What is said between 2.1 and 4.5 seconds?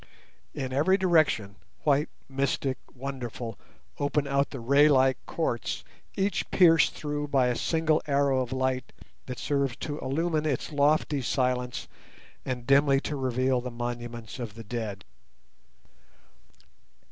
mystic, wonderful", open out